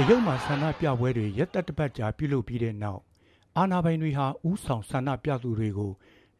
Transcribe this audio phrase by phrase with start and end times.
[0.00, 3.00] တရုတ်မှာဆန္ဒပြပွဲတွေရက်သက်တစ်ပတ်ကြာပြုလုပ်ပြီးတဲ့နောက်
[3.56, 5.92] အာဏာပိုင်တွေဟာဥဆောင်ဆန္ဒပြသူတွေကို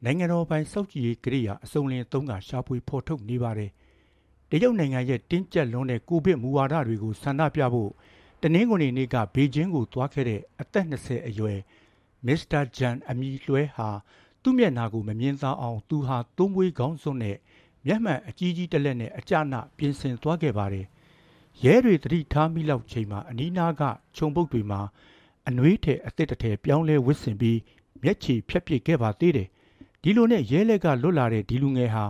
[0.05, 3.71] နိုင်ငံတော်ပိုင်စောက်ကြည်ရေးကိရိယာအစုံလင်သုံးကရှာဖွေဖော်ထုတ်နေပါတယ်။
[4.51, 7.91] တရုတ်နိုင်ငံရဲ့တင်းကျပ်လွန်းတဲ့ကိုဗစ်မူဝါဒတွေကိုဆန္ဒပြဖို့
[8.43, 11.59] တနင်္ဂနွေနေ့ကဘေကျင်းကိုသွားခဲ့တဲ့အသက်20အရွယ်
[12.27, 13.89] မစ္စတာဂျန်အမီလွှဲဟာ
[14.43, 17.37] သူ့မျက်နှာကိုမမြင်သာအောင်သူဟာသုံးပွေးကောင်းစွန်းနဲ့
[17.87, 20.87] မျက်မှန်အကြီးကြီးတစ်လက်နဲ့အကြနာပြင်ဆင်သွားခဲ့ပါတယ်။
[21.65, 23.83] ရဲတွေတတိထားမိလောက်ချိန်မှာအနီးနားက
[24.17, 24.81] ခြုံပုတ်တွေမှာ
[25.49, 27.59] အနှွေးထဲအသစ်တစ်ထည်ပြောင်းလဲဝစ်ဆင်ပြီး
[28.03, 29.49] မျက်ခြေဖြတ်ပစ်ခဲ့ပါသေးတယ်
[30.03, 32.05] ဒီလိုနဲ့ရဲလက်ကလွတ်လာတဲ့ဒီလူငယ်ဟာ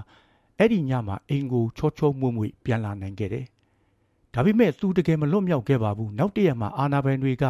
[0.59, 3.47] အဲ့ဒီညမှာအင်ကိုချောချောမွေ့မွေ့ပြန်လာနိုင်ခဲ့တယ်
[4.35, 7.45] ဒါပေမဲ့သူတကယ်မလွတ်မြောက်ခဲ့ပါဘူးနောက်တရက်မှာအာနာပိုင်တွေက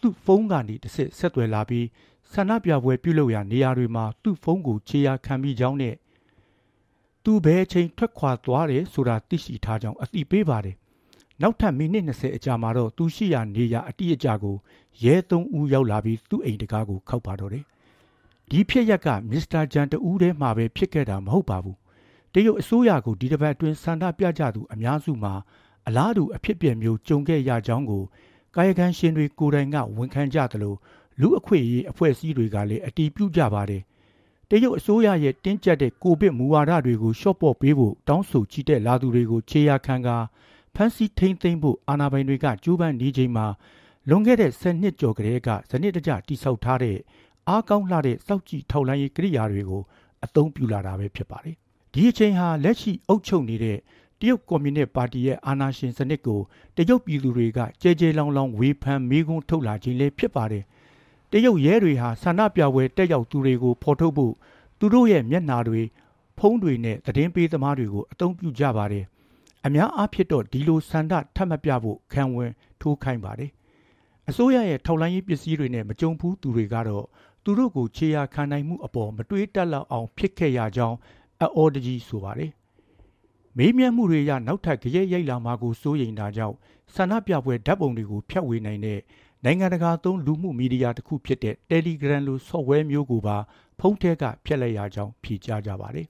[0.00, 1.86] သူ့ဖုန်းကနေတစ်စစ်ဆက်သွယ်လာပြီး
[2.32, 5.94] ဆန္ဒပြပွဲပြုလုပ်ရာနေရာတွေမှာသူ့ဖုန်းကိုခြေရာခံပြီးကြောင်းနဲ့
[7.24, 10.76] သူဘယ်အချိန်ထွက်ခွာသွားတယ်ဆိုတာသိရှိထားကြောင်းအသိပေးပါတယ်
[11.42, 14.56] နောက်ထပ်မိနစ်20အကြာမှာတော့သူရှိရာနေရာအတိအကျကို
[15.02, 17.64] ရဲသုံးဦးရောက်လာပြီးသူ့အိမ်တကားကိုခောက်ပါတော့တယ်။
[18.50, 21.76] ဒီဖြစ်ရက်ကမစ္စတာဂျန်တူးထဲမှာပဲဖြစ်ခဲ့တာမဟုတ်ပါဘူး။
[22.32, 25.34] တရုတ်အစိုးရကိုဒီတစ်ပတ်အတွင်းစန္ဒပြကြသူအများစုမှာ
[25.86, 28.02] အလားတူအဖြစ်ပြက်မျိုးကြုံခဲ့ရကြောင်းကို
[28.54, 30.74] ကာယကံရှင်တွေကိုယ်တိုင်ကဝန်ခံကြသလို
[31.20, 33.82] လူအခွင့်အရေးအဖွဲ့အစည်းတွေကလည်းအတီးပြုကြပါတယ်။
[34.50, 40.16] တရုတ်အစိုးရရဲ့တင်းကျပ်တဲ့ကိုဗစ်မူဝါဒတွေကိုရှော့ပေါ့ပေးဖို့တောင်းဆိုချီတဲ့လာသူတွေကိုခြေရာခံကာ
[40.74, 43.46] ဖမ်းဆီးထိန်းသိမ်းဖို့အာဏာပိုင်တွေကကြိုးပမ်းနေချိန်မှာ
[44.08, 46.98] လွန်ခဲ့တဲ့10နှစ်ကျော်ကလေးကဇနစ်တကြတိဆောက်ထားတဲ့
[47.48, 49.82] အားကောင်းလှတဲ့စောက်ကြည့်ထောက်လှမ်းရေးကိရိယာတွေကို
[50.24, 51.56] အသုံးပြုလာတာပဲဖြစ်ပါတယ်။
[51.92, 53.78] ဒီအချိန်ဟာလက်ရှိအုပ်ချုပ်နေတဲ့
[54.20, 56.40] တရုတ်ကွန်မြူနစ်ပါတီရဲ့အာဏာရှင်စနစ်ကို
[56.76, 60.64] တရုတ်ပြည်သူတွေကကြဲကြဲလောင်လောင်ဝေဖန်မေးခွန်းထုတ်လာခြင်းလည်းဖြစ်ပါတယ်။
[61.32, 64.34] တရုတ်ရဲတွေဟာဆန္ဒပြပွဲတက်ရောက်သူတွေကိုဖော်ထုတ်ဖို့
[64.78, 65.82] သူတို့ရဲ့မျက်နှာတွေ
[66.38, 69.04] ဖုံးတွေနဲ့သတင်းပေးသမားတွေကိုအသုံးပြုကြပါတယ်။
[69.66, 73.50] အများအားဖြင့်တော့ဒီလိုဆန္ဒထပ်မပြဖို့ခံဝန်ထိုးခိုင်းပါတယ်
[74.28, 77.06] အစိုးရရဲ့ထောက်လှမ်းရေးပစ္စည်းတွေနဲ့မကြုံဘူးသူတွေကတော့
[77.44, 80.96] သူတို့ကိုခြေရာခံနိုင်မှုအပေါ်မတွေးတက်လောက်အောင်ဖြစ်ခဲ့ရကြောင်း
[81.40, 82.50] အော်တကြီးဆိုပါတယ်
[83.56, 86.56] မေးမြန်းမှုတွေရနောက်ထပ်ကြရဲရိုက်လာမှာကိုစိုးရိမ်တာကြောင့်
[86.94, 89.00] ဆန္ဒပြပွဲဓာတ်ပုံတွေကိုဖျက်ဝေနိုင်တဲ့
[89.44, 93.36] နိုင်ငံတကာသုံးလူမှုမီဒီယာတစ်ခုဖြစ်တဲ့ Telegram လို software မျိုးကိုပါ
[93.78, 96.06] ဖုန်းထဲကဖျက်လိုက်ရကြောင်းဖြေကြားကြပါတယ်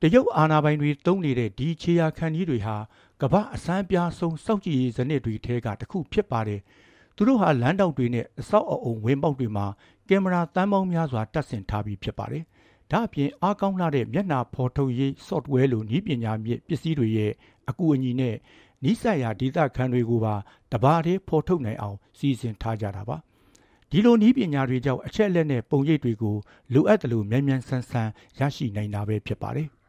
[0.00, 2.76] တရုတ်အာဏာပိုင်တွေတုံးနေတဲ့ဒီခြေရာခံကြီးတွေဟာ
[3.22, 6.60] ကမ္ဘာအစမ်းပြားဆုံးစောက်ကြည့်ရေးစနစ်တွေထဲကတစ်ခုဖြစ်ပါတယ်။
[7.16, 9.66] သူတို့ဟာလမ်းတောက်တွေနဲ့အဆောက်အအုံဝင်းပေါက်တွေမှာ
[10.08, 12.44] ကင်မရာတန်းပေါင်းများစွာတပ်ဆင်ထားပြီးဖြစ်ပါတယ်။
[12.90, 17.32] ဒါအပြင်အားကောင်းလာတဲ့မျက်နှာဖော်ထုတ်ရေး software လိုနည်းပညာမြင့်ပစ္စည်းတွေရဲ့
[17.68, 18.36] အကူအညီနဲ့
[18.84, 20.34] နီးစပ်ရာဒေသခံတွေကိုပါ
[20.72, 23.16] တဘာတည်းဖော်ထုတ်နိုင်အောင်စီစဉ်ထားကြတာပါ။
[23.90, 26.36] ဒီလိုနည်းပညာတွေကြောင့်အချက်အလက်နဲ့ပုံရိပ်တွေကို
[26.72, 29.68] လိုအပ်တယ်လို့မြန်မြန်ဆန်ဆန်ရရှိနိုင်တာပဲဖြစ်ပါတယ်။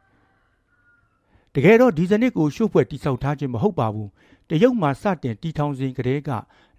[1.58, 4.10] တကယ်တော့ဒီစနစ်ကိုရှုပ်ဖွဲ့တိဆောက်ထားခြင်းမဟုတ်ပါဘူး
[4.50, 6.30] တရုတ်မှာစတင်တီထောင်စဉ်ကတည်းက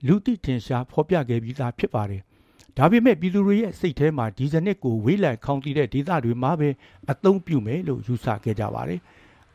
[0.07, 2.21] လူသိထင်ရှားဖော်ပြခဲ့ပြီးသားဖြစ်ပါတယ်
[2.77, 6.69] ဒါပေမဲ့ပြည်သူတွေရဲ့စိတ်ထဲမှာဒီစနစ်ကိုဝေးလံခေါင်တည်တဲ့ဒေသတွေမှာပဲ
[7.11, 8.99] အသုံးပြုမယ်လို့ယူဆခဲ့ကြပါတယ်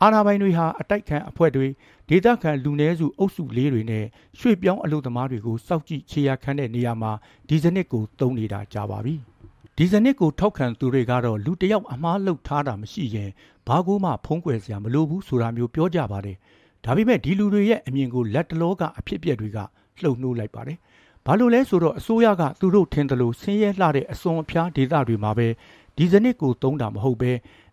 [0.03, 1.67] အာဏာပိုင်တွေဟာအတိုက်ခံအဖွဲ့တွေ
[2.09, 4.05] ဒေသခံလူနည်းစုအုပ်စုလေးတွေနဲ့
[4.39, 7.13] ရွှေ့ပြောင်းအလုပ်သမားတွေကိုစောက်ကြည့်ခြေရခန့်တဲ့နေရာမှာ
[7.49, 9.17] ဒီစနစ်ကိုသုံးနေတာကြာပါပြီ။
[9.79, 13.31] ဒီစနစ်ကိုထောက်ခံသူတွေကတော့လူတယောက်အမားလှုပ်ထားတာမရှိရင်
[13.67, 16.37] ဘာကိုမှဖုံးကွယ်စရာမလိုဘူးဆိုတာမျိုးပြောကြပါတယ်။
[16.85, 19.59] ဒါပေမဲ့ဒီလူတွေရဲ့အမြင်ကိုလက်တလောကအဖြစ်အပျက်တွေက
[20.03, 20.79] လှုပ်နှိုးလိုက်ပါတယ်။
[21.27, 25.49] ဘာလို့လဲဆိုတော့အစိုးရကသူတို့ထင်တယ်လို့ဆင်းရဲလှတဲ့အစွန်အဖျားဒေသတွေမှာပဲ
[25.97, 27.33] ဒီစနစ်ကိုသုံးတာမဟုတ်ပဲ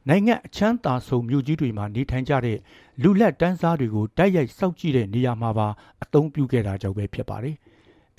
[0.09, 2.57] နိုင်ငံအချမ်းသာဆုံးမြို့ကြီးတွေမှာနေထိုင်ကြတဲ့
[3.03, 5.67] လူလက်တန်းစားတွေကိုတိုက်ရိုက်စောက်ကြည့်တဲ့နေရာမှာပါ
[6.03, 7.55] အသုံးပြုခဲ့တာကြောင့်ပဲဖြစ်ပါတယ်။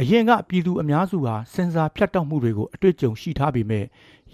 [0.00, 3.84] အရင်ကပြည်သူအများစုဟာစင်စာဖြတ်တောက်မှုတွေကိုအတွေ့အကြုံရှိထားပေမဲ့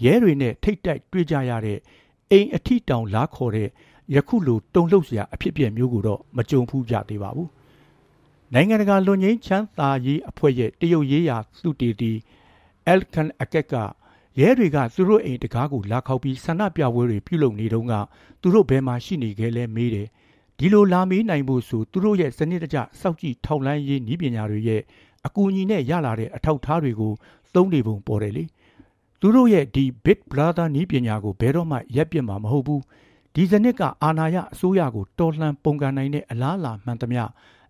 [0.03, 1.79] ရဲတွေနဲ့ထိတ်တိုက်တွေ့ကြရတဲ့
[2.31, 3.69] အိမ်အထိတောင်လားခေါ်တဲ့
[4.15, 7.49] ယခုလိုတုံလှုပ်စရာအဖြစ်အပျက်မျိုးကိုတော့မကြုံဘူးကြသေးပါဘူး
[8.53, 12.11] နိုင်ငံတကာလွန်ငင်းချမ်းသာရေးအဖွဲ့ရဲ့တရုတ်ရေးရာသုတေသီ
[12.87, 13.73] အယ်ကန်အကက်က
[14.39, 17.93] ရဲတွေကသူတို့အိမ်တကားကိုလာခောက်ပြီးဆန္ဒပြပွဲတွေပြုလုပ်နေတုန်းက
[18.41, 20.07] သူတို့ဘယ်မှာရှိနေခဲ့လဲမေးတယ်
[20.57, 24.81] ဒီလိုလာမေးနိုင်ဖို့ဆိုသူတို့ရဲ့စနစ်တကျစောက်ကြည့်ထောက်လန်းရေးနည်းပညာတွေရဲ့
[25.27, 27.13] အကူအညီနဲ့ရလာတဲ့အထောက်ထားတွေကို
[27.55, 28.43] သုံးနေပုံပေါ်တယ်လေ
[29.19, 32.81] သူတို့ရဲ့ဒီ Big Brother နီးပညာကိုဘယ်တော့မှရက်ပြစ်မှာမဟုတ်ဘူး
[33.33, 37.23] ဒီစနစ်ကအာဏာရအစိုးရကိုတော်လှန်ပုန်ကန်နိုင်တဲ့အလားအလာမှန်သမျှ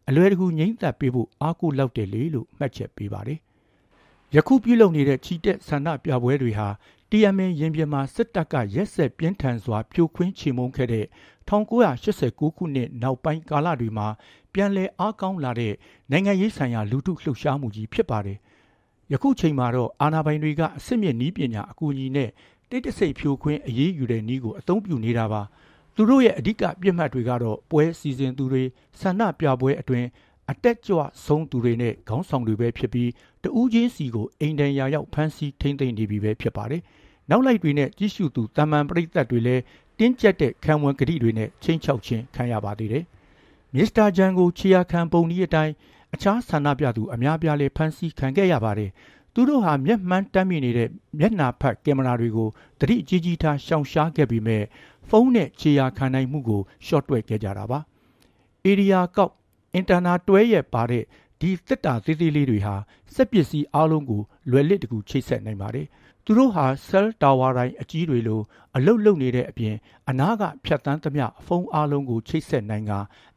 [0.09, 3.39] အလွယ်တကူငြိမ့်သက်ပေးဖို့အားကိုးလောက်တယ်လေလို့မှတ်ချက်ပေးပါတယ်
[4.35, 6.67] ယခုပြုလုပ်နေတဲ့ချီတက်ဆန္ဒပြပွဲတွေဟာ
[7.09, 11.05] TMN ရင်ပြင်မှာစစ်တပ်ကရက်ဆက်ပြင်းထန်စွာဖြိုခွင်းချေမှုန်းခဲ့တဲ့
[11.49, 14.07] 1989ခုနှစ်နောက်ပိုင်းကာလတွေမှာ
[14.57, 15.73] ပြန်လည်အားကောင်းလာတဲ့
[16.11, 18.37] နိုင်ငံရေးဆိုင်ရာလူထုလှုပ်ရှားမှုကြီးဖြစ်ပါတယ်။
[19.11, 22.29] ယခုချိန်မှာတော့အာဏာပိုင်တွေကအစစ်မြစ်နီးပညာအကူအညီနဲ့
[22.69, 25.41] တိတ်တဆိတ်ဖြိုခွင်းအရေးယူတဲ့နည်းကိုအသုံးပြုနေတာပါ။
[25.95, 28.63] သူတို့ရဲ့အဓိကပြစ်မှတ်တွေကတော့ပွဲစီစဉ်သူတွေ
[28.99, 30.07] ဆန္ဒပြပွဲအတွင်း
[30.51, 33.09] အတက်ကြွဆုံးသူတွေနဲ့ခေါင်းဆောင်တွေပဲဖြစ်ပြီး
[33.43, 36.81] တဦးချင်းစီကိုအိမ်တန်ရာရောက်ဖမ်းဆီးထိမ့်သိမ်းနေပြီပဲဖြစ်ပါတယ်။
[37.29, 39.61] နောက်လိုက်တွေနဲ့ကြီးစုသူတာမန်ပရိသတ်တွေလည်း
[39.99, 43.05] တင်းကျပ်တဲ့ခံဝန်ကတိတွေနဲ့ချင်းချောက်ချင်းခံရပါသေးတယ်။
[43.77, 45.73] မစ္စတာဂျန်ကိုချီယာခံပုံဒီအတိုင်း
[46.13, 48.91] အခြားဆန္ဒပြသူအများပြားလည်းဖမ်းဆီးခံခဲ့ရပါတယ်။
[49.33, 50.89] သူတို့ဟာမျက်မှန်တမ်းမြင်နေတဲ့
[51.19, 54.63] မျက်နာဖတ်ကင်မရာတွေကိုတတိကြီးကြီးထားရှောင်ရှားခဲ့ပြီးမဲ့
[55.09, 57.79] ဖုန်းနဲ့ခြေရာခံနိုင်မှုကိုရှော့တွဲခဲ့ကြတာပါ။
[58.69, 59.33] area ကောက်
[59.73, 61.03] အင်တာနာတွဲရဲ့ပါတဲ့
[61.41, 62.75] ဒီသက်တာသေးသေးလေးတွေဟာ
[63.13, 64.21] စက်ပစ္စည်းအလုံးကို
[64.51, 65.87] လွယ်လစ်တကူချိတ်ဆက်နိုင်ပါတယ်။
[66.29, 68.41] သူတို့ဟာ cell tower တိုင်းအကြီးတွေလို
[68.75, 69.75] အလုတ်လုတ်နေတဲ့အပြင်
[70.09, 72.91] အနားကဖြတ်တန်းသမျှဖုန်းအလုံးကိုချိတ်ဆက်နိုင်က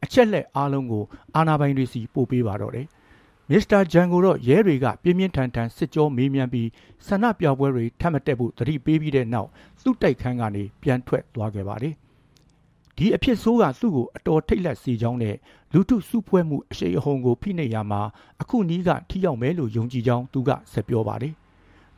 [0.04, 1.04] အချက်လက်အလုံးကို
[1.36, 2.86] အာနာပိုင်တွေစီပို့ပေးပါတော့တယ်။
[3.50, 6.68] မစ္စတာဂျန်ကိုတော့ရဲတွေကပြင်းပြင်းထန်ထန်စစ်ကြောမေးမြန်းပြီး
[7.06, 9.48] ဆန္ဒပြပွဲတွေထပ်မတက်ဖို့တတိပေးပြီးတဲ့နောက်
[9.82, 11.94] သူ့တိုက်ခန်းကနေပြန်ထွက်သွားခဲ့ပါတယ်။
[12.96, 15.36] ဒီအဖြစ်ဆိုးကသူ့ကိုအတော်ထိတ်လန့်စေကြောင်းနဲ့
[15.72, 18.00] လူထုစုဖွဲ့မှုအရှိန်အဟုန်ကိုဖိနှိပ်ရမှာ
[18.40, 21.34] အခုနီးကထိရောက်မယ်လို့ယုံကြည်ကြောင်းသူကဆက်ပြောပါတယ်။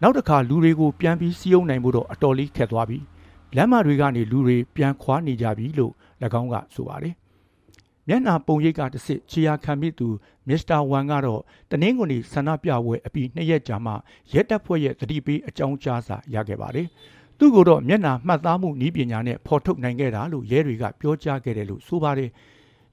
[0.02, 2.99] နောက်တစ်ခါလူတွေကိုပြန်ပြီးစီးယုံနိုင်ဖို့တော့အတော်လေးခက်သွားပြီ။
[3.56, 5.93] လမ်းမတွေကနေလူတွေပြန်ခွာနေကြပြီလို့၎
[6.40, 7.14] င်းကဆိုပါတယ်။
[8.08, 10.08] မျက်နှာပုံရိပ်ကတစ်စစ်ခြေရာခံမိသူ
[10.49, 11.40] မစ္စတာဝမ်ကတော့
[11.70, 13.93] တနင်္ဂနွေဆန္ဒပြပွဲအပြီးနှစ်ရက်ကြာမှ
[14.32, 16.87] ရက်တပ်ဖွဲ့ရဲ့တတိပေးအကြောင်းကြားစာရခဲ့ပါတယ်။
[17.38, 22.31] သူ့ကိုတော့မျက်နှာမှတ်သားမှုနည်းပညာနဲ့ဖော်ထုတ်နိုင်ခဲ့တာလို့ရဲတွေကပြောကြားခဲ့တယ်လို့ဆိုပါတယ်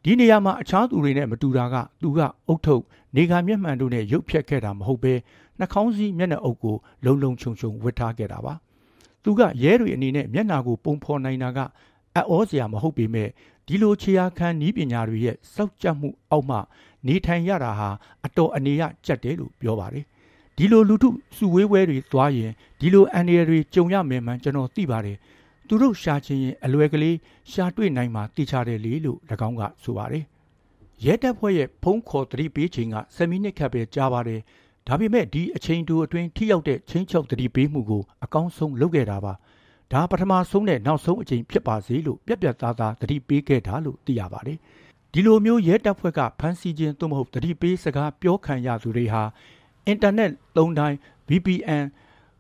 [0.04, 2.84] ဒီနေရာမှာအခြားသူတွေနဲ့မတူတာကသူကအုတ်ထုတ်
[3.16, 5.14] နေကမျက်မှန်တို့နဲ့ရုပ်ဖြတ်ခဲ့တာမဟုတ်ပဲ
[5.60, 6.76] နှာခေါင်းစည်းမျက်နှာအုပ်ကို
[7.06, 8.54] လုံလုံခြုံခြုံဝတ်ထားခဲ့တာပါ
[9.24, 11.60] သူကရဲတွေအနေနဲ့မျက်နှာကိုပုံဖော်နိုင်တာက
[12.18, 13.30] အဩစရာမဟုတ်ပေမဲ့
[13.68, 16.58] ဒီလိုခြေရာခံနည်းပညာတွေရဲ့စောက်ကြမှုအောက်မှ
[17.08, 17.90] နေထိုင်ရတာဟာ
[18.26, 20.06] အတော်အနေရကြက်တယ်လို့ပြောပါတယ်
[20.58, 25.18] ဒီလိုလူထုစုဝေးပွဲတွေသွားရင်ဒီလိုအန်ဒီရတွေကြုံရမယ်မှန်ကျွန်တော်သိပါတယ်
[25.68, 27.16] သူတို့ရှာချင်းရင်အလွယ်ကလေး
[27.52, 30.24] ရှာတွေ့နိုင်မှာသိချတယ်လေလို့၎င်းကဆိုပါတယ်
[31.06, 34.42] ရဲတပ်ဖွဲ့ရဲ့ဖုံးခေါ်သတိပေးချိန်က7မိနစ်ခန့်ပဲကြာပါတယ်
[34.92, 39.34] ဒါပေမဲ့ဒီအချိန်တူအတွင်းထိရောက်တဲ့ချင်းချောက်သတိပေးမှုကိုအကောင်းဆုံးလုပ်ခဲ့တာပါ
[39.92, 44.58] ဒါပထမဆုံးနဲ့နောက်ဆုံးအချိန်ဖြစ်ပါစေလို့ပြက်ပြက်သားသားသတိပေးခဲ့တာလို့သိရပါတယ်
[45.14, 49.24] ဒီလိုမျိုးရဲတပ်ဖွဲ့ကဖမ်းဆီးခြင်းသို့မဟုတ်သတိပေးစကားပြောခံရသူတွေဟာ
[49.88, 50.98] အင်တာနက်သုံးတိုင်း
[51.30, 51.86] VPN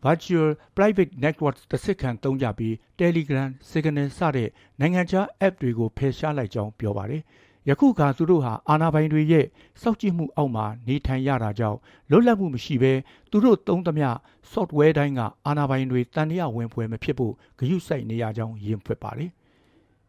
[0.06, 4.50] Virtual Private Network တစ်စစ်ခံသုံးကြပြီး Telegram, Signal စတဲ့
[4.80, 7.24] နိုင်ငံခြား App တွေကိုဖယ်ရှားလိုက်ကြောင်းပြောပါတယ်။
[7.68, 9.46] ယခုခါသူတို့ဟာအာဏာပိုင်တွေရဲ့
[9.82, 11.78] စောင့်ကြည့်မှုအောက်မှာနေထိုင်ရတာကြောင့်
[12.10, 12.94] လွတ်လပ်မှုမရှိဘဲ
[13.32, 14.10] သူတို့သုံးသမျှ
[14.52, 19.32] software တိုင်းကအာဏာပိုင်တွေတန်တရားဝင်ဖွယ်မဖြစ်ဖို့ဂရုစိုက်နေရကြောင်းယင်ဖွက်ပါတယ်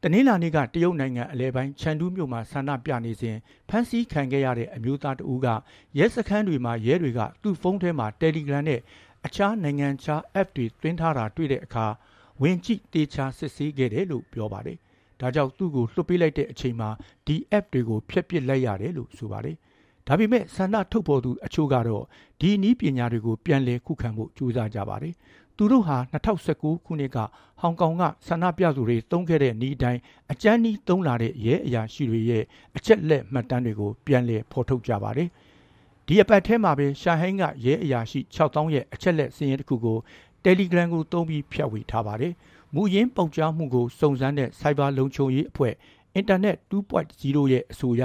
[0.03, 3.37] တနင်္လာနေ့ကတရုတ်နိုင်ငံအလဲပိုင်းချန်တူးမြို့မှာဆန္ဒပြနေစဉ်
[3.69, 5.47] ဖမ်းဆီးခံခဲ့ရတဲ့အမျိုးသားတဦးက
[5.99, 8.81] ရဲစခန်းတွေမှာရဲတွေကသူ့ဖုန်းထဲမှာ Telegram နဲ့
[9.27, 11.87] အခြားနိုင်ငံခြား App တွေသွင်းထားတာတွေ့တဲ့အခါ
[12.43, 14.79] ဝင်ကြည့်တေချာစစ်ဆေးခဲ့တယ်လို့ပြောပါတယ်။
[15.21, 16.89] ဒါကြောင့်သူ့ကိုလွှတ်ပေးလိုက်တဲ့အချိန်မှာ
[17.27, 19.57] ဒီ App တွေကိုဖျက်ပစ်လိုက်ရတယ်လို့ဆိုပါတယ်။
[20.07, 22.05] ဒါပေမဲ့ဆန္ဒထုတ်ဖော်သူအချို့ကတော့
[22.41, 25.15] ဒီနည်းပညာတွေကိုပြန်လည်ခုခံဖို့ကြိုးစားကြပါတယ်။
[25.57, 25.97] သူတို့ဟာ
[26.43, 27.19] 2019ခုနှစ်က
[27.61, 30.01] ဟောင်ကောင်ကဆန္ဒပြသူတွေတုံးခဲ့တဲ့ဤတိုင်း
[30.33, 32.45] အကြမ်းနီးတုံးလာတဲ့ရဲအရာရှိတွေရဲ့
[32.77, 35.29] အချက်လက်မှတ်တမ်းတွေကိုပြန်လည်ဖော်ထုတ်ကြပါတယ်။
[36.07, 39.99] ဒီအပတ်ထဲမှာပဲရှာဟိုင်းကရဲအရာရှိ6000ရဲ့အချက်လက်စည်းရင်းတစ်ခုကို
[40.45, 42.33] Telegram ကိုတုံးပြီးဖြန့်ဝေထားပါတယ်။
[42.75, 45.75] မူရင်းပေါက်ကြားမှုကိုစုံစမ်းတဲ့ Cyber လုံခြုံရေးအဖွဲ့
[46.21, 48.03] Internet 2.0ရဲ့အဆိုအရ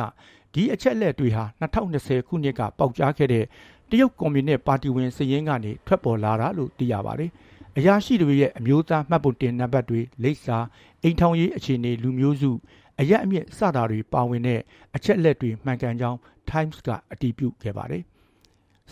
[0.53, 3.45] ဒီအချက်လက်တွေဟာ2020ခုနှစ်ကပေါက်ကြားခဲ့တဲ့
[3.89, 7.31] တရုတ်ကွန်မြူနစ်ပါတီဝင်စည်ရင်းကနေထွက်ပေါ်လာတာလို့သိရပါတယ်။
[7.77, 10.57] အရာရှိတွေရဲ့အမျိုးသားမှတ်ပုံတင်နံပါတ်တွေလိပ်စာ
[11.03, 12.51] အိမ်ထောင်ရေးအခြေအနေလူမျိုးစု
[12.99, 14.61] အရက်အမြင့်စတာတွေပါဝင်တဲ့
[14.95, 16.17] အချက်လက်တွေမှန်ကန်ကြောင်း
[16.49, 18.03] Times ကအတည်ပြုခဲ့ပါတယ်။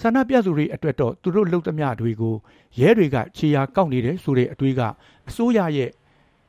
[0.01, 2.35] ဆန္ဒပြသူတွေအတွက်တော့သူတို့လှုပ်သမျှတွေကို
[2.79, 4.81] ရဲတွေကခြေရာကောက်နေတဲ့ဆိုတဲ့အတွေးက
[5.29, 5.89] အစိုးရရဲ့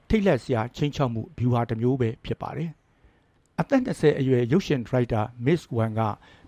[0.09, 2.71] ထိတ်လန့်စရာချင်းချောက်မှုဗျူဟာတစ်မျိုးပဲဖြစ်ပါတယ်။
[3.61, 6.01] အသက်20အရွယ်ရုပ်ရှင်ဒရိုက်တာ Miss Wan က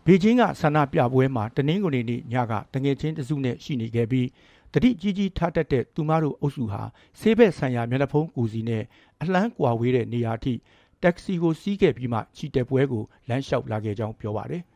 [0.07, 4.29] ဘေကျင်းကဆန္ဒပြပွဲမှာတနင်္ဂနွေနေ့ညကတငယ်ချင်းတစုနဲ့ရှိနေခဲ့ပြီး
[4.73, 6.83] တတိကြီးကြီးထားတတ်တဲ့သူမတို့အုပ်စုဟာ
[7.21, 8.83] ဆေးဘက်ဆိုင်ရာမျက်နှာဖုံးကူစီနဲ့
[9.23, 10.55] အလှမ်းကွာဝေးတဲ့နေရာထိ
[11.03, 14.63] တက္ကစီကိုစီးခဲ့ပြီးမှချီတက်ပွဲကိုလမ်းလျှောက်လာခဲ့ကြောင်းပြောပါတယ်။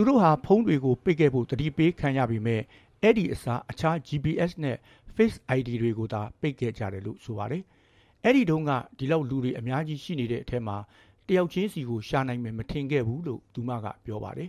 [0.00, 2.62] သူတို့ဟာဖုံးတွေကိုပိတ်ခဲ့ဖို့တတိပေးခံရပြီးမဲ့
[3.02, 4.76] အဲ့ဒီအစားအခြား GPS နဲ့
[5.14, 7.62] Face ID တွေကိုသာပိတ်ခဲ့ကြတယ်လို့ဆိုပါတယ်။
[8.24, 10.76] အဲ့ဒီတုန်းကဒီလောက်လူတွေအများကြီးရှိနေတဲ့အထက်မှာ
[11.28, 14.48] တယောက်ချင်းစီကိုရှာနိုင်မယ်မထင်ခဲ့ဘူးလို့သူမကပြောပါတယ်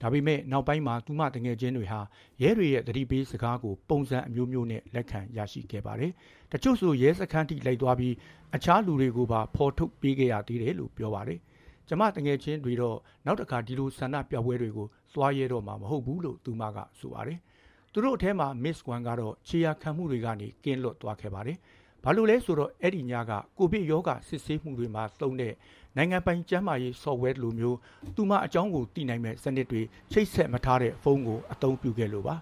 [0.00, 2.00] ဒါပေမဲ့နောက်ပိုင်းမှာသူမတငယ်ချင်းတွေဟာ
[2.42, 6.12] ရဲတွေရဲ့သတိပေးစကားကိုပုံစံအမျိုးမျိုးနဲ့လက်ခံရရှိခဲ့ပါတယ်။
[6.52, 8.14] တချို့ဆိုရဲစခန်းထိလိုက်သွားပြီး
[8.56, 11.40] အခြားလူတွေကိုပါဖော်ထုတ်ပေးခဲ့ရသေးတယ်လို့ပြောပါတယ်။
[11.88, 17.38] ကျမတငယ်ချင်းတွေတော့နောက်တစ်ခါဒီလိုဆန္ဒပြပွဲတွေကိုသွားရဲတော့မှာမဟုတ်ဘူးလို့သူမကဆိုပါတယ်။
[17.92, 21.58] သူတို့အထဲမှာ Miss Wan ကတော့ခြေရာခံမှုတွေကနေကင်းလွတ်သွားခဲ့ပါတယ်။
[22.04, 25.54] ဘာလို့လဲဆိုတော့အဲ့ဒီညကကိုဗစ်ရောဂါစစ်ဆေးမှုတွေမှာသုံးတဲ့
[25.96, 27.78] နိုင်ငံပိုင်ကျန်းမာရေး software လိုမျိုး
[28.16, 32.36] သူမအကြောင်းကိုသိနိုင်မဲ့စနစ်တွေချိတ်ဆက်မထားတဲ့ဖုန်းကိုအသုံးပြုခဲ့လို့ပါ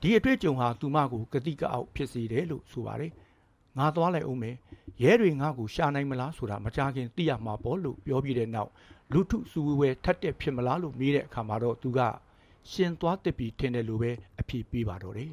[0.00, 3.12] ဒီအတွေ့အကြုံဟာသူမကိုကတိကအောက်ဖြစ်စေတယ်လို့ဆိုပါတယ်
[3.78, 4.56] ငါသွားလိုက်အောင်မယ်
[5.02, 8.70] ရဲတွေငါ့ကိုရှာနိုင်မလားဆိုတာမကြခင်သိရမှာပေါ့လို့ပြောပြတဲ့နောက်
[9.12, 12.00] လူထုစုဝေးထက်တဲ့ဖြစ်မလားလို့မေးတဲ့အခါမှာတော့သူက
[12.70, 15.32] ရှင်သွားတက်ပြီးထင်တယ်လို့ပဲအဖြေပေးပါတော့တယ်